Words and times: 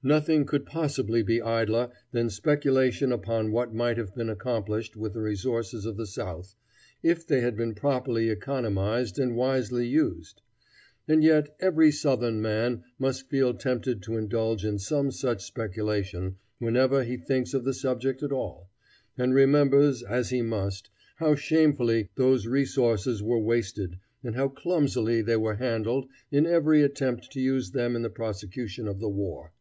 Nothing 0.00 0.46
could 0.46 0.64
possibly 0.64 1.24
be 1.24 1.42
idler 1.42 1.90
than 2.12 2.30
speculation 2.30 3.10
upon 3.10 3.50
what 3.50 3.74
might 3.74 3.96
have 3.96 4.14
been 4.14 4.30
accomplished 4.30 4.94
with 4.94 5.12
the 5.14 5.20
resources 5.20 5.84
of 5.86 5.96
the 5.96 6.06
South 6.06 6.54
if 7.02 7.26
they 7.26 7.40
had 7.40 7.56
been 7.56 7.74
properly 7.74 8.30
economized 8.30 9.18
and 9.18 9.34
wisely 9.34 9.88
used. 9.88 10.40
And 11.08 11.24
yet 11.24 11.52
every 11.58 11.90
Southern 11.90 12.40
man 12.40 12.84
must 13.00 13.28
feel 13.28 13.52
tempted 13.54 14.00
to 14.04 14.16
indulge 14.16 14.64
in 14.64 14.78
some 14.78 15.10
such 15.10 15.42
speculation 15.44 16.36
whenever 16.60 17.02
he 17.02 17.16
thinks 17.16 17.52
of 17.52 17.64
the 17.64 17.74
subject 17.74 18.22
at 18.22 18.30
all, 18.30 18.70
and 19.16 19.34
remembers, 19.34 20.04
as 20.04 20.30
he 20.30 20.42
must, 20.42 20.90
how 21.16 21.34
shamefully 21.34 22.08
those 22.14 22.46
resources 22.46 23.20
were 23.20 23.40
wasted 23.40 23.98
and 24.22 24.36
how 24.36 24.46
clumsily 24.46 25.22
they 25.22 25.36
were 25.36 25.56
handled 25.56 26.06
in 26.30 26.46
every 26.46 26.82
attempt 26.84 27.32
to 27.32 27.40
use 27.40 27.72
them 27.72 27.96
in 27.96 28.02
the 28.02 28.08
prosecution 28.10 28.86
of 28.86 29.00
the 29.00 29.08
war. 29.08 29.52